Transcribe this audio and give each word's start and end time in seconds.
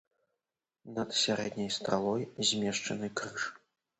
Над 0.95 1.09
сярэдняй 1.23 1.69
стралой 1.77 2.23
змешчаны 2.53 3.13
крыж. 3.21 3.45